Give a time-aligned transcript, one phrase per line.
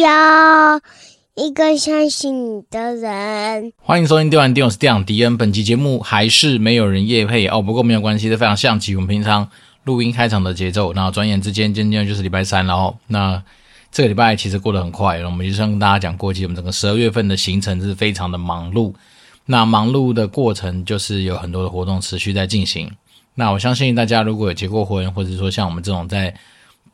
[0.00, 0.80] 要
[1.34, 3.72] 一个相信你的人。
[3.76, 5.36] 欢迎收听电玩店，我是店长迪恩。
[5.36, 9.48] 本期节目还是没有人夜配哦，不过没有关系，这非常像极我们平常
[9.84, 10.92] 录音开场的节奏。
[10.92, 12.96] 那转眼之间，今天就是礼拜三了哦。
[13.08, 13.42] 那
[13.90, 18.94] 这个礼拜其实过得很快，我们就像跟大家讲过，其实我们整个十二月份的行程是非常的忙碌。
[19.46, 22.90] 那忙碌的过程就是有很多的活动持续在进行。
[23.34, 26.34] 那我相信大家如果有结过婚，或者说像我们这种在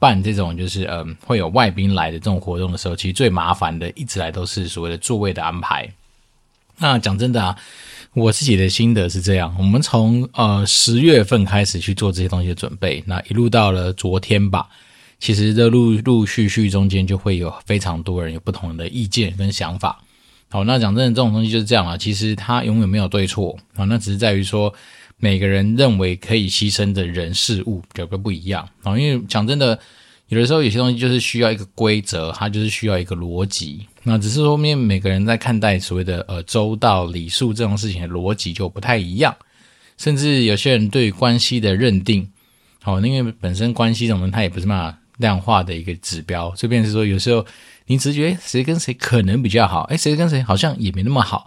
[0.05, 5.89] 办这种就是嗯、会有外宾来的这种活动的时候，其实最麻烦的一直来都是所谓的座位的安排。
[6.77, 7.57] 那讲真的啊，
[8.13, 14.69] 我自己的心得是这样：我们从呃十月份开始去做这些东西的准备，那一路到了昨天吧，
[15.19, 20.03] 其实这陆陆续续中间就会有非常多人有不同的意见跟想法。
[20.51, 21.97] 好，那讲真的，这种东西就是这样啊。
[21.97, 24.73] 其实它永远没有对错啊，那只是在于说
[25.17, 28.99] 每个人认为可以牺牲的人事物有个不一样啊。
[28.99, 29.79] 因为讲真的，
[30.29, 33.87] 有的时候有些东西就是需要一个规则，它就是需要一个逻辑。
[34.03, 39.35] 那只是说，面每个人在看待所谓的呃周到礼数这种事情的逻辑就不太一样，
[39.97, 42.31] 甚至有些人对关系的认定，
[42.83, 47.45] 好，因为本身关系这种它也不是嘛量化的一个指标，这边是说有时候。
[47.87, 49.83] 你直觉谁跟谁可能比较好？
[49.91, 51.47] 哎，谁跟谁好像也没那么好。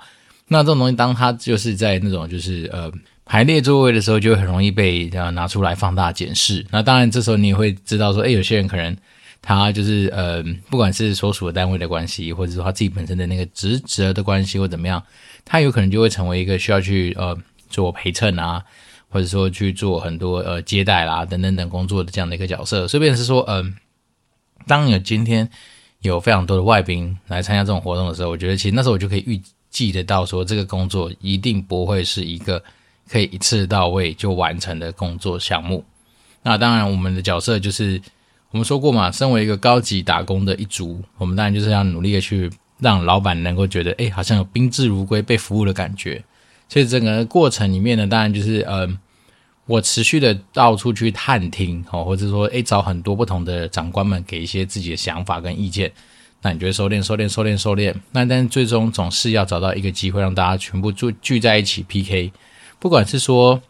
[0.50, 2.92] 那这种东西，当它就是在那种就是呃
[3.28, 6.66] 排列座位的时候，就很容易被呃拿出来放大检视。
[6.72, 8.96] 那当然，这时候你也会知道说，诶，有些人可能
[9.42, 15.04] 他就是呃，不管是所属的单位的关系，或者说他自己本身的那个职责的关系，或怎么样，
[15.44, 17.38] 他有可能就会成为一个需要去呃
[17.70, 18.64] 做陪衬啊，
[19.10, 22.88] 或者说去做很多呃接待啦等等等工作的这样的一个角色。
[22.88, 23.76] 所以，便是说，嗯、
[24.66, 25.50] 当有今天。
[26.02, 32.64] 有非常多的外宾来参加这种活动的时候，我觉得其实那时候我就可以预计得到，说这个工作一定不会是一个
[33.10, 35.84] 可以一次到位就完成的工作项目。
[36.44, 38.02] 那当然，我们的角色就是
[38.52, 46.24] 我们说过嘛，身为一个高级打工的一族，我们当然就是要努力的去让老板能够觉得，哎，好像有宾至如归、被服务的感觉。
[46.70, 48.98] 所以整个过程里面呢，当然就是嗯。
[49.70, 55.92] 我持续的到处去探听，哦，或者说，诶，找很多不同的长官们给一些自己的想法跟意见。
[56.42, 57.94] 那你觉得收敛、收敛、收敛、收敛？
[58.14, 62.32] 那但最终总是要找到一个机会，让大家全部聚聚在一起 PK。
[62.80, 63.62] 不管是说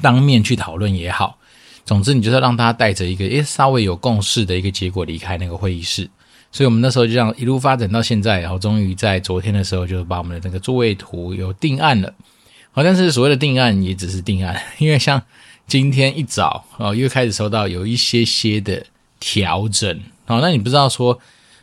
[0.00, 1.38] 当面去讨论也好，
[1.84, 6.08] 总之你就是让大家带着一个诶稍微有共识的一个结果离开那个会议室。
[6.50, 12.12] 所以我们那时候就这样一路发展到现在，然后终于在昨天的时候就把我们的那个座位图有定案了。
[12.72, 15.22] 好，但是所谓的定案也只是定案，因为像
[15.66, 18.84] 今天一早哦，又开始收到有一些些的
[19.18, 19.98] 调整。
[20.26, 21.18] 好，那你不知道说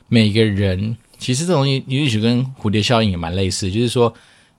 [0.08, 4.12] 每个人其实这种东西也许跟蝴蝶效应也蛮类似，就是说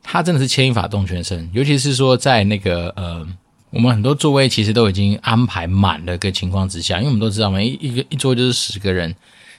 [0.03, 1.49] 它真的是牵一发动全身。
[1.53, 3.27] 尤其是说在那个呃，
[3.71, 9.15] 我们很多座位其实都已经安排满了个情况之下，因为我们都知道嘛，一一个一桌就是十个人，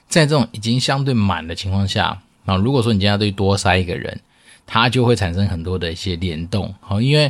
[0.08, 4.20] 在这种已经相对满的情况下啊，如果说你今天要对多塞一个人。
[4.74, 7.30] 它就会产生很多的一些联动，好，因为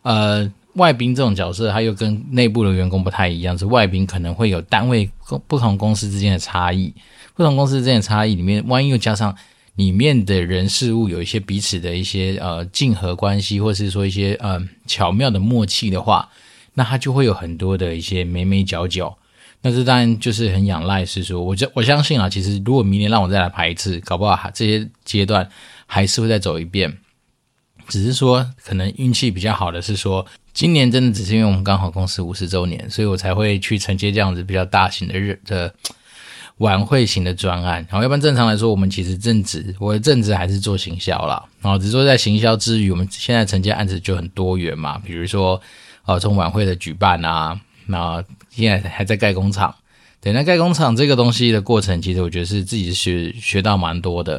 [0.00, 5.08] 呃，外宾这种角色，他又跟内部的员工不太一样，是外宾可能会有单位
[5.46, 6.92] 不同公司之间的差异，
[7.36, 9.32] 不同公司之间的差异里面，万一又加上
[9.76, 16.28] 里面的人事物有一些彼此的一些呃竞合关系，或是说一些呃巧妙的默契的话，
[16.74, 19.16] 那它就会有很多的一些眉眉角角。
[19.62, 25.48] 那这当然就是很仰赖是说，我我相信啊，其实如果明年让我再来排一次，搞不好这些阶段。
[25.84, 26.96] 还是会再走一遍，
[27.86, 35.74] 只是说可能运气比较好的是说，今年真的只是因为我们刚好公司五十周年，所以我才会去承接这样子比较大型的日的
[36.62, 37.86] 晚会型的专案。
[37.90, 41.42] 然后，要不然正常来说，我们其实正职我的正职还是做行销啦。
[41.60, 45.60] 然后只是说在行销之余，我们现在承接案子就很多元嘛，比如说
[46.06, 49.74] 呃，从晚会的举办啊，那现在还在盖工厂。
[50.20, 54.34] 对，那盖工厂这个东西的过程，其实我觉得是自己学学到蛮多的。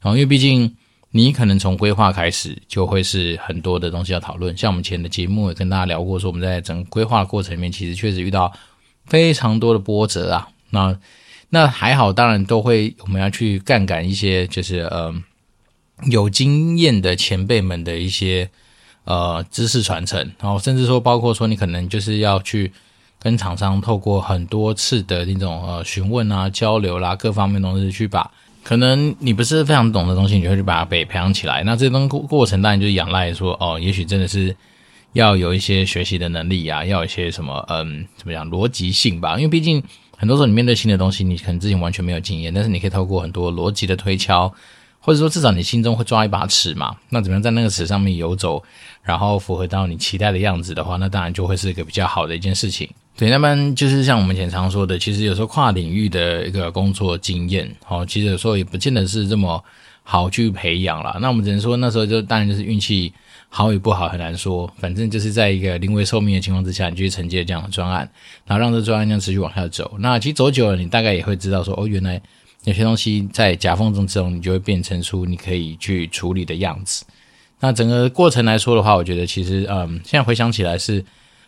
[0.00, 0.74] 然后，因为毕竟。
[1.16, 8.52] 你可能从规划开始就会是很多的东西要讨论，像我们前的节目也跟大家聊过，说我们在整个规划的过程里面，其实确实遇到
[9.06, 10.48] 非常多的波折啊。
[10.70, 10.98] 那
[11.50, 15.14] 那还好，当然都会我们要去杠杆一些，就是呃
[16.10, 18.50] 有经验的前辈们的一些
[19.04, 22.72] 呃知识传承，然后甚至说包括说你可能就是要去
[23.18, 28.30] 跟厂商透过很多次的那种呃询问啊、交流啦，各方面东西去把。
[28.62, 31.62] 可能你不是非常懂的东西，你就会去把它被培养起来。
[31.64, 34.56] 那这东过过程当然就是仰赖说，哦，也许真的是
[35.12, 39.36] 要有一些学习的能力啊，要有一些什么，嗯，怎么讲，逻辑性吧。
[39.36, 39.82] 因为毕竟
[40.24, 44.50] 很多时候你面对新的东西，你可能之前完全没有经验，但是你可以透过很多逻辑的推敲，
[44.98, 46.96] 或者说至少你心中会抓一把尺嘛。
[47.10, 48.62] 那怎么样在那个尺上面游走，
[49.02, 52.88] 然后符合到你期待的样子的话，那当然就会是一个比较好的一件事情。
[53.18, 59.62] 对，那么就是像我们以前常说的，其实有时候跨领域的一个工作经验，哦，其实有时候也不见得是这么
[60.04, 61.18] 好去培养啦。
[61.20, 63.12] 那我们只能说那时候就当然就是运气
[63.56, 68.10] 好与不好很难说，反正就是在一个临危受命的情况之下，你去承接这样的专案，
[68.44, 69.94] 然后让这专案这样持续往下走。
[70.00, 72.20] 那其实走久了，你大概也会知道说，哦，原来
[72.64, 77.04] 有些东西在夹缝中之中，你就会变成出你可以去处理的样子。
[77.60, 81.04] 那整个过程来说的话，我觉得其实嗯，现在回想起来是。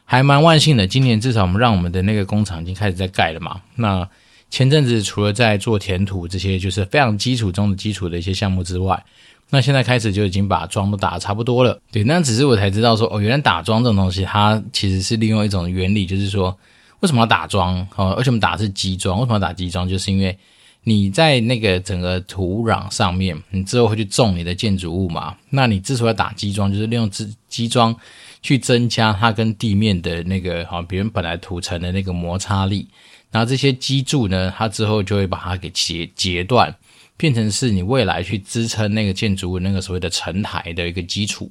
[0.09, 3.61] 还蛮万幸的，今年至少我们让我们的那个工厂已经开始在盖了嘛。
[3.75, 4.09] 那
[4.49, 9.05] 前阵子除了在做填土这些就是非常基础中的基础的一些项目之外，
[9.51, 11.81] 那现在开始就已经把桩都打得差不多了。
[11.93, 16.57] 对，那只是我才知道说，哦，原来打桩这种东西，它其实是利用一种原理，就是说
[17.01, 17.87] 为什么要打桩？
[17.97, 19.19] 哦，为什么打的是基桩？
[19.19, 19.89] 为什么要打基桩？
[19.89, 20.37] 就是因为
[20.85, 25.37] 你在那个整个土壤上面，你之后会去种你的建筑物嘛。
[25.51, 27.95] 那你之所以打基桩，就是利用基基桩。
[28.43, 32.87] 去增加它跟地面的那个哈，别人本来土层的那个摩擦力，
[33.33, 36.73] 然后这些基柱呢，它之后就会把它给截截断，
[37.17, 41.51] 变成是你未来去支撑那个建筑物那个所谓的承台的一个基础。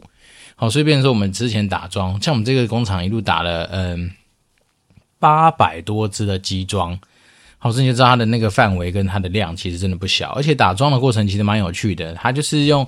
[0.56, 4.12] 好，所以变成说我们之前打桩，像我们这个工厂一路打了嗯
[5.20, 6.98] 八百多支的基桩，
[7.58, 12.88] 好，所以你就知道它的那个范围跟它的量其实真的不小，而且打桩的过程其实蛮有趣的，它就是用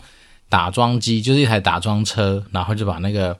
[0.49, 3.37] 打桩机，就是一台打桩车，然后就把那个。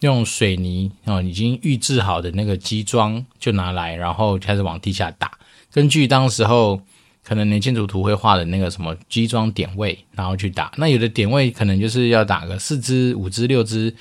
[0.00, 5.38] 用水泥哦，已经预制好的那个基桩就拿来，然后开始往地下打。
[5.72, 6.82] 根据当时候
[7.26, 10.70] 可能你建筑图会画的那个什么基桩点位，然后去打。
[10.76, 13.92] 那有的点位可能就是要打个四支、五支、六支、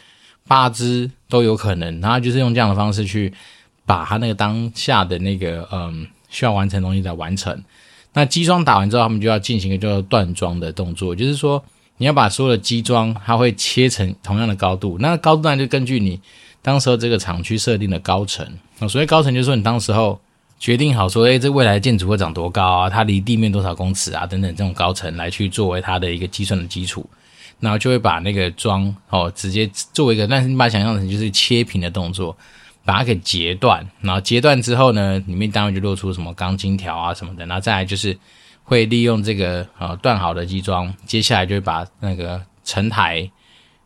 [0.47, 1.99] 八支都有可能。
[2.01, 3.33] 然后就是用这样的方式去
[3.85, 7.63] 把它那个当下的那个嗯需要完成的东西来完成。
[8.13, 11.63] 那基桩打完之后，他们就要进行一个叫做断桩的动作，就是说。
[11.97, 16.19] 你要把所有的基桩，它会切成同样的高度，那高度当然就根据你
[16.61, 18.45] 当时候这个厂区设定的高层
[18.79, 18.85] 啊。
[18.85, 20.19] 所谓高层，就是说你当时候
[20.65, 27.07] 决定好说，诶，这未来的建筑会长多高啊，它离地面多少公尺啊，等等这种高层来去作为它的一个计算的基础，
[27.59, 32.35] 然后就会把那个桩哦直接作为一个，但是你把它想象成就是切平的动作，
[32.83, 38.17] 把它给截断，然后截断之后呢，里面当然就露出什么钢筋条啊什么的，然后再来就是。
[38.67, 43.29] 会利用这个呃断好的基桩，接下来就会把那个承台，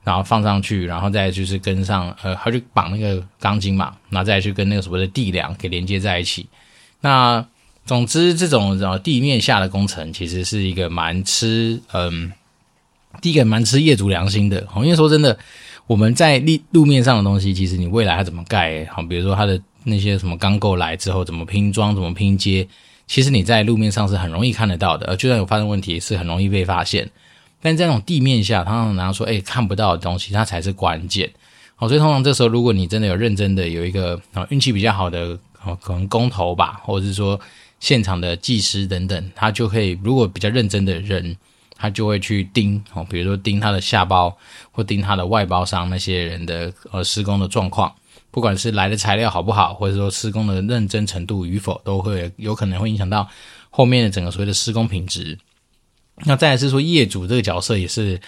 [0.05, 6.47] 然后放上去，然后再就是跟上呃，他就绑那个钢筋嘛，然后再去跟那个所谓的地梁给连接在一起。
[7.01, 7.45] 那
[7.85, 12.31] 总之，这种呃地面下的工程其实是一个蛮吃嗯，
[13.21, 14.67] 第一个蛮吃业主良心的。
[14.75, 15.37] 因为说真的，
[15.87, 22.67] 我们在立路面上的东西，其实你未来它怎么盖，好，比如说它的那些什么钢构来之后怎么拼装，怎么拼接。
[23.07, 27.09] 其实你在路面上是很容易看得到的，而就算有发生问题，是很容易被发现。
[27.61, 31.29] 但在那种地面下，常常说，哎，看不到的东西，它才是关键。
[31.75, 37.39] 好，所以通常这时候，如果你真的有认真的有一个啊运气比较好的，哦可能工头吧，或者是说
[37.79, 41.35] 现场的技师等等，他就可以，如果比较认真的人，
[41.75, 44.37] 他就会去盯，哦，比如说盯他的下包
[44.71, 47.93] 或盯他的外包商那些人的呃施工的状况。
[48.31, 53.27] 不管是来的材料好不好，或者说施工的认真程度与否，都会有可能会影响到
[53.71, 55.35] 后面的整个所谓的施工品质。
[56.25, 58.21] 那再来是说业主这个角色也是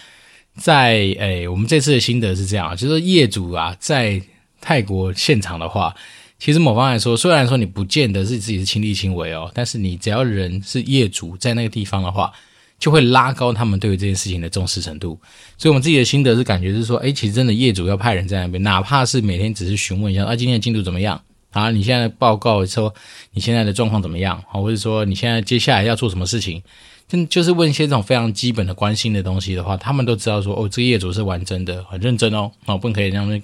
[0.56, 4.20] 在诶，我们这次的心得是这样，就是业主啊，在
[4.60, 5.96] 泰国现场的话，
[6.42, 12.34] 其实某方来说，虽然说你不见得是自己是亲力亲为哦，但是你只要人是业主在那个地方的话。
[12.82, 15.10] 就会拉高他们对于这件事情的重视程度，
[15.56, 21.22] 所以我们自己的心得是感觉是说，诶，其实真的业主要派人在那边，哪怕是每天只是询问一下，啊，今天的进度怎么样？
[21.52, 22.92] 啊，你现在报告说
[23.34, 24.36] 你现在的状况怎么样？
[24.52, 26.60] 啊，或者说你现在接下来要做什么事情？
[27.08, 33.44] 就就是问一些这种非常基本的关心的东西的话，他们都知道说，哦，这个业主是玩真的，很认真哦，哦，不可以让他们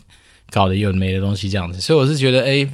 [0.49, 2.69] 搞得有没的东西这样子，所以我是觉得，诶。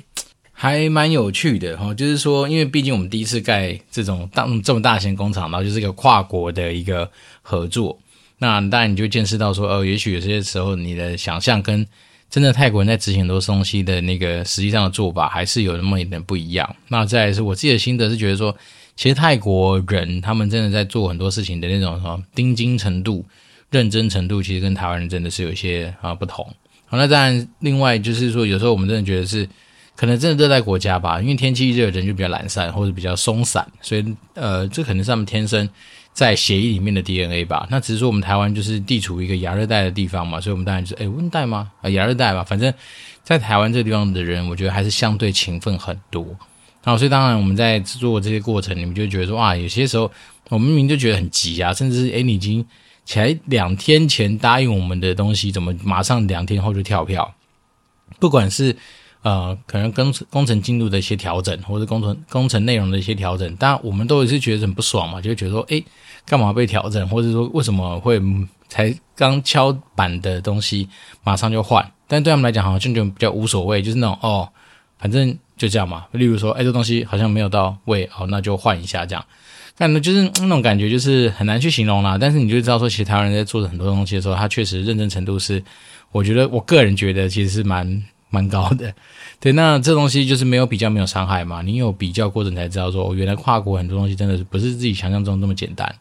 [0.55, 7.09] 还蛮有趣的哈，就是说，因为毕竟我们第一次盖这种大这么大型工厂，然后就是一个跨国的一个
[7.41, 7.99] 合作，
[8.37, 11.85] 那当然你就见识到说，哦，也许有些时候你的想象跟
[12.29, 16.75] 真的泰国人在执行很多东西的那个实际上的做法，还是有那么一点不一样。
[16.87, 18.55] 那再来是我自己的心得是觉得说，
[18.95, 23.25] 其实泰国人他们真的在做很多事情的那种什么盯精程度、
[23.71, 26.47] 认真程度，其实跟台湾人真的是有些啊不同。
[26.97, 29.47] 那当然另外就是说，有时候我们真的觉得是。
[29.95, 35.69] 可能真的热带国家吧，因为天气热，人就比较懒散或者比较松散，所以呃，这可能是他们天生
[36.13, 37.67] 在血液里面的 DNA 吧。
[37.69, 41.71] 那只是说我们台湾就是地处一个亚热带的地方嘛，所以我们当然就是诶温带吗？
[41.83, 42.73] 啊亚热带吧，反正
[43.23, 46.25] 在台湾这个地方的人，我觉得还是相对勤奋很多。
[46.83, 50.11] 然后所以当然我们在做这些过程，你们就觉得说哇，有些时候
[50.49, 52.65] 我们明明就觉得很急啊，甚至是诶你已经
[53.05, 57.33] 才两天前答应我们的东西，怎么马上两天后就跳票？
[58.19, 58.75] 不管是
[59.21, 65.83] 呃，可能工工程进度的一些调整，或者工程工程内容的一些调整，当然我们都是觉得很不爽嘛，就觉得说，诶，
[66.25, 68.21] 干嘛被调整，或者说为什么会
[68.67, 70.89] 才刚敲板的东西
[71.23, 71.89] 马上就换？
[72.07, 74.49] 但对他们来讲，好像就比较无所谓，就是那种哦，
[74.99, 76.05] 反正就这样嘛。
[76.11, 79.25] 例如说，哎，这东西好像没有到位，哦，那就换一下这样。
[79.77, 82.17] 但呢，就是那种感觉，就是很难去形容啦。
[82.19, 85.63] 但是你就知道说，其实台湾人在做的很多东西的时候，他确实认真程度是，
[86.11, 88.03] 我觉得我个人觉得其实是蛮。
[88.33, 88.91] 蛮高的，
[89.39, 91.61] 对，那这东西就是没有比较没有伤害嘛。
[91.61, 95.95] 你有比较过，程才知道说，我原来跨国很多东西真的是不是自己想象中那么简单。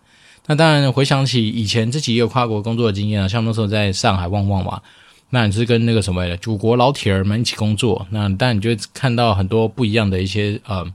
[0.46, 4.80] 那当然，回想起以前自己也有跨国工作的经验啊，像那时候在上海旺旺嘛，
[5.28, 10.90] 那你是跟那个什么的祖国老铁儿们一起工作，那当然你就看到很多不一样的一些呃，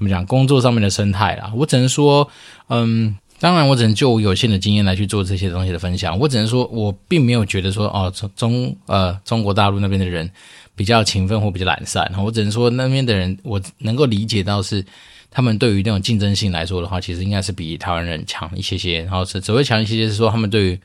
[0.00, 1.52] 怎么讲，工作上面的生态啦。
[1.54, 2.28] 我只能说，
[2.68, 3.16] 嗯。
[3.42, 6.18] 当然，我只能就我有限的经验来去做这些东西的分享。
[6.18, 10.30] 我只能说，我并没有觉得说，哦，中中呃中国大陆那边的人
[10.76, 12.06] 比较勤奋或比较懒散。
[12.22, 14.84] 我只能说，那边的人我能够理解到是
[15.30, 19.00] 他们对于那种竞争性来说的话，其实应该是比台湾人强一些些。
[19.04, 20.78] 然后是只会强一些些，是说他们对于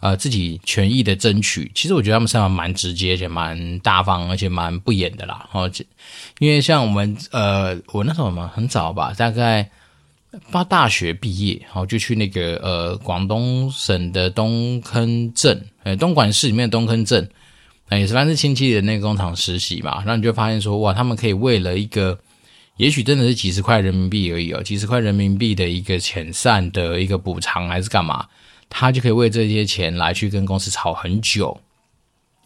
[0.00, 5.48] 呃自己权益的争取，其实我觉得他们身上蛮直接，而且蛮大方，而且蛮不演的啦。
[5.52, 5.70] 哦，
[6.38, 9.70] 因为像我们呃，我那时候嘛很早吧，大概。
[10.52, 17.28] 八大学毕业，然后就去那个呃广东省的东坑镇，呃东莞市里面的东坑镇，
[17.90, 22.16] 也是反正亲戚的那个工厂实习嘛，然后你就发现说，哇，他们可以为了一个，
[22.76, 28.24] 也许真的是几十块人民币而已哦，几十块人民币的一个遣散的一个补偿还是干嘛，
[28.70, 31.60] 他就可以为这些钱来去跟公司吵很久，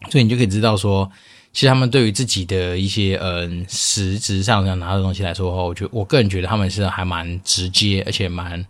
[0.09, 1.09] 所以你就可以知道说。
[1.53, 8.65] 其实他们对于自己的一些嗯实质上要拿的东西来说的话，我觉得我个人觉得他们是还蛮直接，而且蛮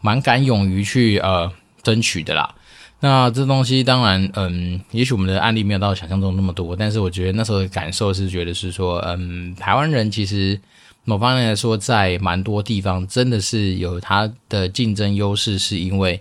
[0.00, 1.48] 蛮敢勇于去呃
[1.84, 2.52] 争取的啦。
[2.98, 10.60] 那这东西当然嗯，也许我们的案例没有到想象中那么多，但是我觉得那时候的感受是觉得是说嗯，台湾人其实
[11.04, 16.20] 某方面来说，在蛮多地方真的是有他的竞争优势，是因为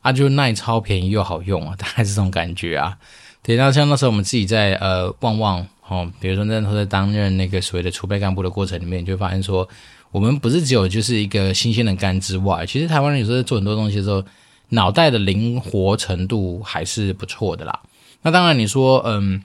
[0.00, 2.96] 啊，就耐超、便宜又好用啊， 大概是这种感觉啊。
[3.42, 9.66] 对，那像那时候我们自己在呃旺旺哦，比如说那时候在担任那个所谓的储备干部的过程里面，你就发现说，
[10.10, 14.22] 我们不是只有就是一个新鲜的肝之外，其实台湾人有时候在做很多东西的时候，
[14.68, 17.80] 脑袋的灵活程度还是不错的啦。
[18.22, 19.42] 那当然你说，嗯，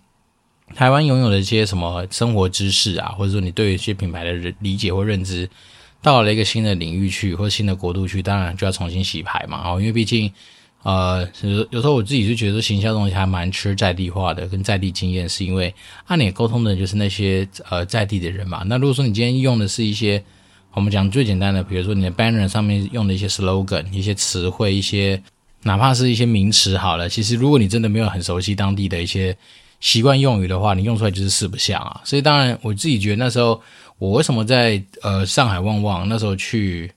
[0.75, 5.49] 台湾拥有的一些什么生活知识啊，或者说你对一些品牌的理解或认知，
[6.05, 9.63] 到了一个新的领域去或新的国度去，当然就要重新洗牌嘛。
[9.65, 10.31] 哦，因为毕竟。
[10.83, 15.73] 呃，有有时候我自己就觉得说，行销东西还蛮吃在地化的，跟在地经验，是因为
[16.05, 18.61] 按你沟通的就是那些呃在地的人嘛。
[18.67, 20.23] 那如果说你今天用的是一些
[20.73, 25.19] 我们讲最简单的，比如说你的 banner 上面用的一些 slogan、一些词汇、一些
[25.63, 29.35] 哪怕是一些名词好了，其实如果你真的没有很熟悉当地的一些
[29.79, 31.99] 习惯用语的话，你用出来就是四不像啊。
[32.03, 33.59] 所以当然我自己觉得那时候
[33.97, 36.91] 我为什么在呃上海旺旺那时候去。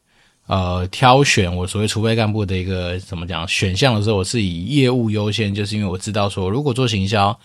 [0.49, 7.39] 呃，挑选我所谓储备干部的一个怎么讲选项的时候，我是以业务优先，就是因为我知道说，如果做行销，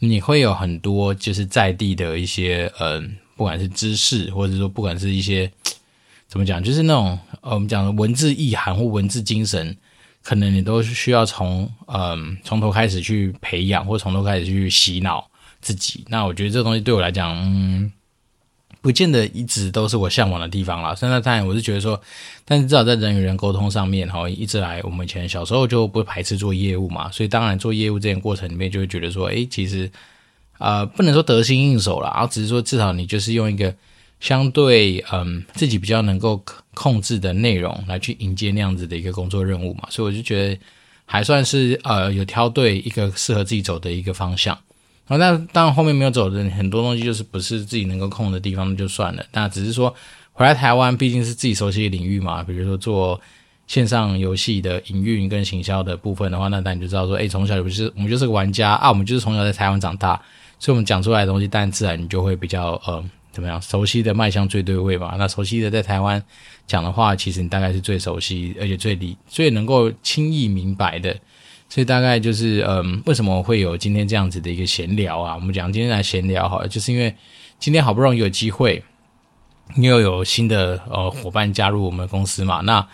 [0.00, 5.50] 你会有很多就是在地的一些嗯、呃，不管是知识，或者说不管是一些
[6.28, 9.74] 怎么讲，就是那种呃，我们讲的文字意涵或文字精神，
[10.22, 15.26] 可能你都需要从嗯从头开始去培养，或从头开始去洗脑
[15.62, 16.04] 自己。
[16.06, 17.90] 那我觉得这东西对我来讲，嗯。
[18.82, 20.92] 不见得一直都是我向往的地方啦。
[20.94, 21.98] 现在当然我是觉得说，
[22.44, 29.88] 但是至少在人与人沟通上面，哈，一直来我们以前小时候就不排斥做业务嘛，所以当然做业务这件过程里面就会觉得说，诶，其实，
[30.58, 33.72] 呃，不能说得心应手啦，而只是说至少你就是用一个
[34.18, 40.60] 相对嗯自己比较能够控制的内容来去迎接那样子的一个工作任务嘛，所以我就觉得
[41.06, 44.58] 还算是呃有挑对一个适合自己走的一个方向。
[45.18, 49.24] 那当然后面没有走的很多东西，就是不是自己能够控的地方，就算了。
[49.32, 49.94] 那只是说
[50.32, 52.42] 回来台湾，毕竟是自己熟悉的领域嘛。
[52.42, 53.20] 比如说做
[53.66, 60.14] 线上游戏的营运跟行销的部分的话，那当然就知道说，哎，从小就不是我们就是个玩家啊，我们就是从小在台湾长大，
[60.58, 65.14] 所以我们讲出来的东西，当然自然你就会比较呃怎么样，熟悉的迈向最对位嘛。
[65.18, 66.22] 那熟悉的在台湾
[66.66, 71.16] 讲的话，其实你大概是最熟悉，而且最理最能够轻易明白的。
[71.72, 75.34] 所以大概就是，嗯，为什么会有今天这样子的一个闲聊啊？
[75.36, 77.16] 我们讲今天来闲聊好了，就是因为
[77.58, 78.84] 今天好不容易有机会，
[79.76, 82.60] 又有新的呃伙伴加入我们公司嘛。
[82.60, 82.86] 那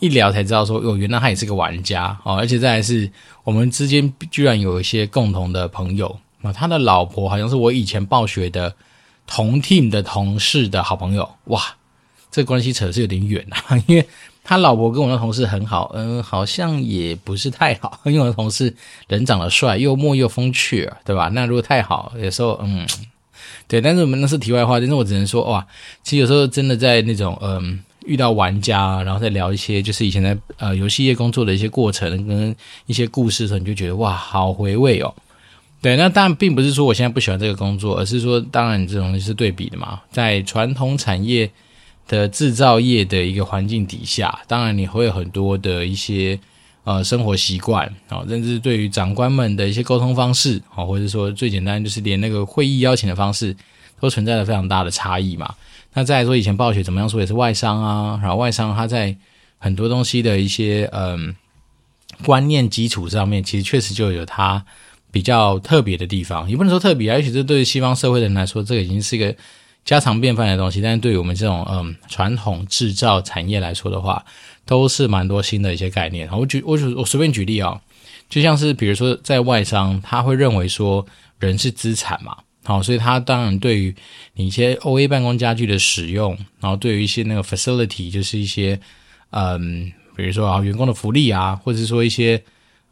[0.00, 3.08] 一聊才知道说，哟，原来他也是个玩家哦，而且再来是
[3.44, 8.74] 我们之间居然有一些共同的朋友啊，他的老婆好像是我以前暴雪的
[9.28, 11.62] 同 team 的同事的好朋友，哇，
[12.32, 14.04] 这关系扯是有点远啊， 因为。
[14.44, 18.72] 他老婆跟我的同事很好，嗯，好像也不是太好， 因为我的同事
[19.08, 21.30] 人长得帅，又默又风趣，对吧？
[21.32, 22.86] 那如果太好，有时候，嗯，
[23.66, 25.66] 对，但是我们那是题外话，但是我只能说哇，
[26.02, 27.80] 其实有时候真的在那种嗯。
[28.06, 35.14] 遇到玩家，然后再聊一些就是以前在呃游戏业工作的一些过程跟一些故事的时候，你就觉得哇，好回味哦。
[35.80, 40.02] 对，那当然并不是说我现在不喜欢这个工作，而是说当然这种东西是对比的嘛。
[40.12, 41.50] 在传统产业
[42.06, 46.38] 的制造业的一个环境底下，当然你会有很多的一些
[46.84, 53.56] 呃生活习惯啊，甚至对于长官们的一些沟通方式啊，或者说最简单就是连那个会议邀请的方式
[54.00, 55.54] 都存在着非常大的差异嘛。
[55.94, 59.16] 那再来说，以前暴雪怎么样说也是外商啊，然后外商它在
[59.58, 61.34] 很多东西的一些嗯
[62.24, 64.64] 观念基础上面，其实确实就有它
[65.10, 69.34] 比较特别的地方，也不能说特别啊，也许这对于西方社会的人来说，这个已经是一个
[69.84, 74.24] 家常便饭的东西，但是对于我们这种嗯传统制造产业来说的话，
[74.64, 76.28] 都是蛮多新的一些概念。
[76.32, 77.80] 我举我我随便举例啊、
[78.28, 81.04] 就像是比如说在外商，他会认为说
[81.38, 82.38] 人是资产嘛。
[82.66, 83.94] 好，所以他当然对于
[84.36, 88.80] 你一些 OA 办公家具的使用，然后对于一些那个 facility，就是一些
[89.32, 92.42] 嗯，比如说啊员工的福利啊，或者是说一些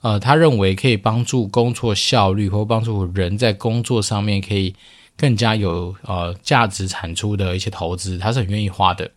[0.03, 4.75] 呃，他认为可以帮助工作效率或帮助人在工作上面可以
[5.17, 9.11] 更加有呃价值产出的一些投资，他是很愿意花的。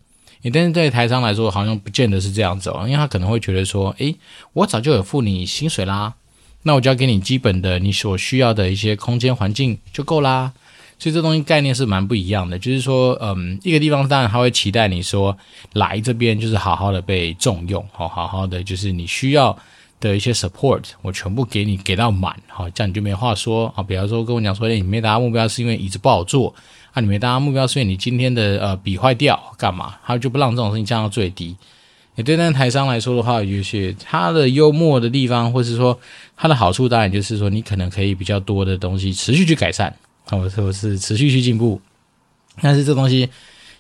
[0.54, 4.16] 但是对台商来说，好像不见得是这样子哦，因为他可能会觉得说，诶，
[4.54, 6.14] 我早就有付你薪水啦。
[6.62, 10.54] 那我就要给你基本的你所需要的一些空间环境就够啦，
[11.00, 12.60] 所以这东西概念是蛮不一样的。
[12.60, 15.36] 就是说，嗯，一个地方当然他会期待你说
[15.74, 19.58] 来这边就是好好的被重用，好好好的就是你需要
[20.00, 23.84] 的一些 support，我全部给你给到满，好，这样你就没话说啊。
[23.84, 26.54] 比方说跟我讲说，诶，你没达到目标是因为椅子不好坐
[26.94, 31.56] 啊，你没达到目标是因为你今天的呃笔坏掉干嘛，他就不让这种事情降到最低。
[32.16, 36.00] 也对，那台商来说的话，有些他的幽默的地方，或是说
[36.38, 39.94] 他的好处，当然就是说你可能可以比较多的东西持续去改善，
[40.26, 41.82] 或者说是持续去进步。
[42.62, 43.30] 但是这东西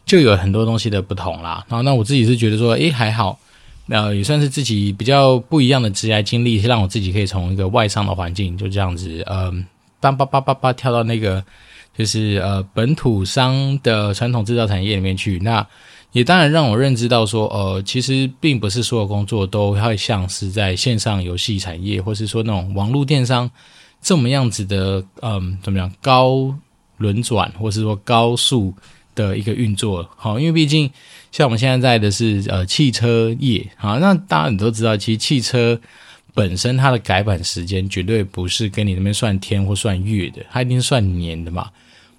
[0.05, 1.65] 就有很多东西的不同啦。
[1.69, 3.39] 然后那我自己是觉得说，诶，还好，
[3.87, 9.65] 那，也算是自己比较不一样的职业经历，让我自己可以从一个外商的环境就这样子，嗯，
[9.99, 11.43] 叭叭叭叭叭跳到那个
[11.95, 15.39] 就是呃本土商的传统制造产业里面去。
[15.39, 15.65] 那
[16.13, 23.49] 也当然让我认知到说，呃，其实并不是所有工作都会像是在线上游戏产业，或是说那种网络电商
[24.01, 26.55] 这么样子的，嗯，怎么样高
[26.97, 28.73] 轮转，或是说高速
[29.13, 30.09] 的一个运作。
[30.15, 30.89] 好，因为毕竟
[31.35, 35.77] 像我们现在在的是呃汽车业，啊，那大家你都知道，其实汽车
[36.33, 41.71] 本身它的改版时间绝对不是跟你那边算天或算月的，它一定算年的嘛。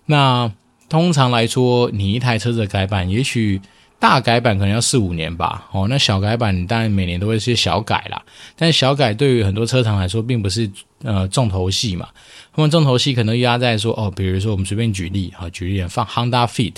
[0.05, 0.52] 那
[0.90, 3.59] 通常来说，你一台车子的改版，也许
[3.98, 8.22] 大改版可能要四五年吧，哦，那小改版你当然每年都会是些小改啦，
[8.54, 10.70] 但小改对于很多车厂来说，并不是
[11.02, 12.09] 呃重头戏嘛。
[12.54, 16.74] 他们重头戏可能压在说，哦，比如说我们随便举例啊，举例点放 Honda Fit，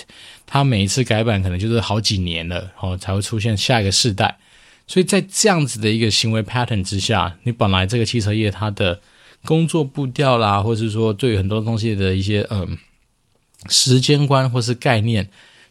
[0.47, 4.39] 它每一次改版可能就是好几年了，哦，才会出现下一个世代。
[4.87, 9.01] 所以在这样子的一个行为 pattern 之下，你本来这个汽车业它的
[9.45, 12.79] 工作步调啦，或是说对于很多东西的一些嗯、
[13.69, 15.29] 时间观或是概念。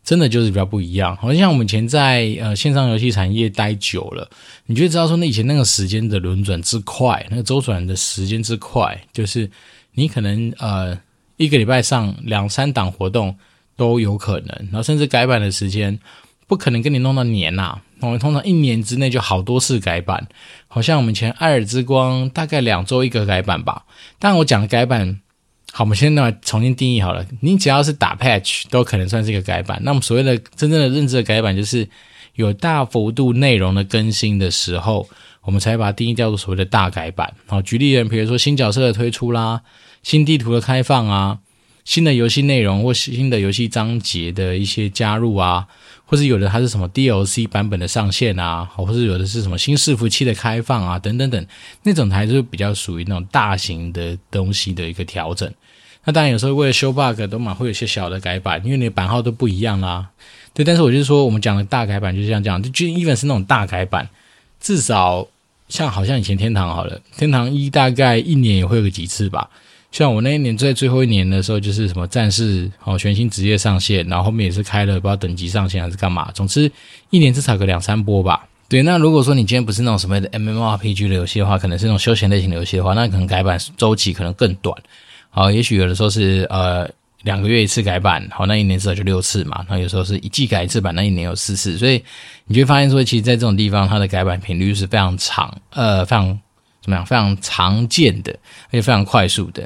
[0.08, 4.30] 真的就是比较不一样，好像我们以前在呃线上游戏产业待久了，
[4.67, 9.52] 你就知道说，那以前那个时间的轮转之快，那个周转的时间之快，就是
[9.96, 10.98] 你可能呃
[11.36, 13.36] 一个礼拜上两三档活动
[13.76, 16.00] 都有可能，然后甚至改版的时间
[16.48, 20.26] 不可能跟你弄到年呐、啊，我们通常一年之内就好多次改版，
[20.70, 23.84] 好像我们前《艾尔之光》大概两周一个改版吧，
[24.20, 25.20] 当然我讲的改版。
[25.77, 27.23] 好，我们现在重新定义好了。
[27.39, 29.79] 你只要是打 patch，都可能算是一个改版。
[29.83, 31.87] 那么所谓的真正的认知的改版，就是
[32.33, 35.07] 有大幅度内容的更新的时候，
[35.43, 37.31] 我们才把它定义叫做所谓的大改版。
[37.45, 39.61] 好，举例人，比如说新角色的推出啦，
[40.01, 41.37] 新地图的开放啊，
[41.85, 45.67] 新的游戏内容或新的游戏章节的一些加入啊，
[46.05, 51.45] 或者有的它是什么 DLC 版本的上线啊，或者有的是什么新伺服器的开放啊，等等等，
[51.83, 55.53] 那种才是比较属于那种大型的东西的一个调整。
[56.08, 60.08] 那当然，有时候为了修 bug，都嘛会有些小的改版，因为你的版号都不一样啦。
[60.54, 64.08] 对，但是我就是说，我们讲的大改版就是像这样，就 even 是那种大改版，
[64.62, 65.28] 至少
[65.67, 69.50] 像好像以前天堂好了，天堂一大概一年也会有个几次吧。
[69.91, 76.72] 像我那一年在最后一年的时候，就是什么战士哦全新职业上线，然后后面也是开了不知道等级上线还是干嘛，总之
[77.10, 78.48] 一年至少个两三波吧。
[78.70, 84.74] 对，那如果说你今天不是那种什么的 MMORPG 的游戏的话，可能是那种休闲类型的游戏的话，那可能改版周期可能更短。
[85.38, 86.89] 好，也许有的时候是呃
[87.21, 89.63] 两个月一次改版，好，那一年至少就六次嘛。
[89.69, 92.04] 那有时候是一季改一次版，那一年有四次，所以
[92.47, 96.28] 你就会发现说，其实，在这种地方，它的改版频率是非常长，呃，非常
[96.82, 97.06] 怎么样？
[97.06, 98.32] 非常常见的，
[98.69, 99.62] 而且非常快速的。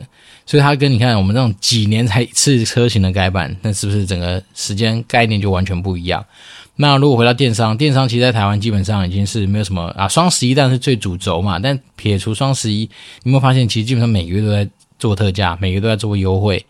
[0.46, 6.26] 所以它跟你看我们这种几年才一次车型的改版，那是不是整个时间概念就完全不一样？
[6.76, 11.58] 那如果回到电商，电商其实在台湾基本上已经是没有什么啊，双十一当然是最主轴嘛。
[11.58, 12.80] 但撇除双十一，
[13.24, 14.68] 你有没有发现其实基本上每个月都在
[15.02, 16.66] 做特价，每个都在做优惠，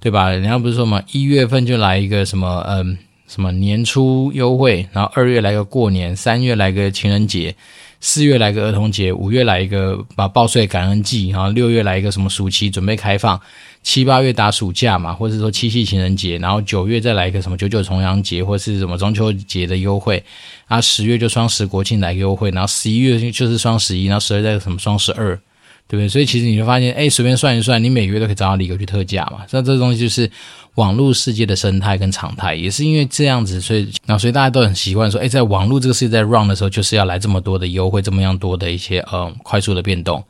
[0.00, 0.30] 对吧？
[0.30, 7.54] 人家不是说嘛，一月份就来一个什么嗯什么年初优惠，然后二月来个过年，三月来个情人节。
[8.00, 13.40] 四月来个儿童节，五月来一个把报税感恩季，然后六月来一个什么暑期准备开放，
[13.82, 20.22] 七八月打暑假嘛，或者说七夕情人节，然后九月再来一个什么九九重阳节或是什么中秋节的优惠，
[20.66, 25.40] 啊十月就双十国庆来个优惠，然后十一月就是双十一，然后十二再什么双十二。
[25.86, 26.08] 对不对？
[26.08, 29.44] 所以其实你就发现，哎，随便算一算，你每个月都可以找到理由去特价嘛。
[29.50, 30.30] 那这东西就是
[30.76, 40.24] 网络世界的生态跟常态，也是因为这样子，所以那所以大家都很习惯说，哎，在网络这个世界在 run 的时候，就是要来这么多的优惠，这么样多的一些呃快速的变动。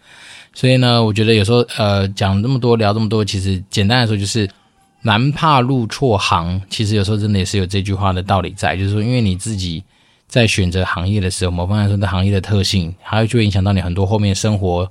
[0.52, 4.48] 所以呢，我觉得有时候呃讲这么多，聊这么多，其实简单来说就是
[5.02, 6.60] 男怕入错行。
[6.68, 9.82] 其实有时候真的也是有这句话的道理在，就是说，因为你自己
[10.26, 14.90] 在选择行业的时候，某方面来说的行业的特性，还有就会影响到你很多后面生活。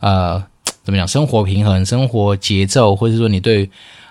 [0.00, 0.42] 呃，
[0.82, 1.06] 怎么讲？
[1.06, 3.68] 生活平衡、生活节奏，或者说你对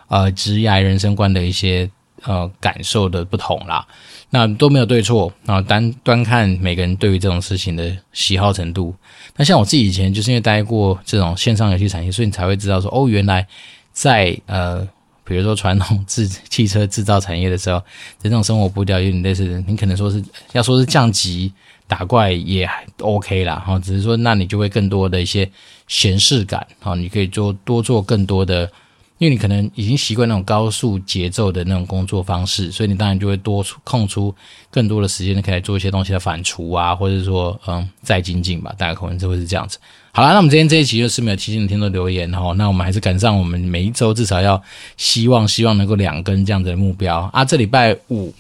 [0.08, 1.90] 呃职业人生观的一些
[2.24, 3.88] 呃感受的不同啦，
[4.30, 8.94] 那都没有对错，然后单端看每个人对于这种事情的喜好程度。
[9.36, 13.48] 那像我自己以前就是因为待过这种线上游戏产业，所以你才会知道说，哦，原来
[13.94, 14.86] 在呃，
[15.24, 17.82] 比如说传统制汽车制造产业的时候，
[18.22, 21.54] 这种生活步调有点类似，你可能说是要说是降级。
[21.90, 25.50] 打怪也还 OK 啦，哈，只是说那你就会更多的一些
[25.88, 28.70] 闲适感，啊，你可以做多做更多的，
[29.18, 34.34] 因为你可能已经习惯那种高速节奏的那种工作方式，所以你当然就会多出空出
[34.70, 39.80] 更多的时间，可以做一些东西的反刍啊，或者说嗯再精进吧，大概可能就会是这样子。
[40.12, 44.62] 好啦，那我们今天这一集就是没有提醒的听众留言哈，那我们还是赶上我们每一周至少要
[44.98, 47.46] 希望希望能够两根这样子的目标啊。
[47.46, 48.34] 这礼拜五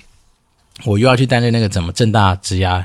[0.84, 2.84] 我又要去担任那个怎么正大职涯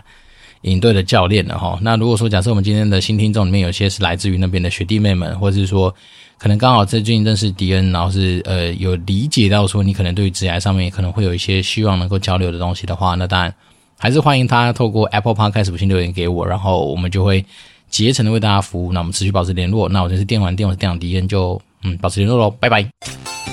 [0.62, 5.94] 领队的教练了哈，那如果说假设我们今天的新听众里面有些是来自于那边的学弟妹们，或者是说
[6.38, 13.54] 可能刚好最近认识迪恩，然后是呃有理解到说你可能对于职涯上面可能会有一些希望能够交流的东西的话，那当然
[13.98, 17.44] 还是欢迎他透过 Apple Podcast 五星留言给我，然后我们就会
[17.88, 18.92] 竭诚的为大家服务。
[18.92, 19.88] 那我们持续保持联络。
[19.88, 23.51] 那我就是电玩店，我是店长迪恩，就嗯保持联络喽，拜拜。